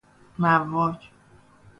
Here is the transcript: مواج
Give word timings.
مواج 0.41 0.97